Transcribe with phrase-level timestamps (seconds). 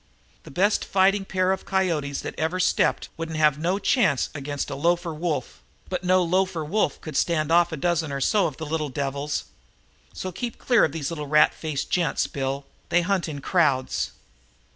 [0.45, 4.75] The best fighting pair of coyotes that ever stepped wouldn't have no chance against a
[4.75, 8.65] lofer wolf, but no lofer wolf could stand off a dozen or so of the
[8.65, 9.43] little devils.
[10.11, 12.65] So keep clear of these little rat faced gents, Bill.
[12.89, 14.13] They hunt in crowds."